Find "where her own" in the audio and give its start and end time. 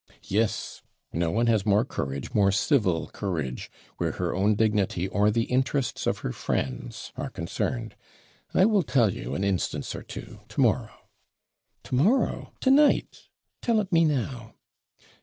3.97-4.55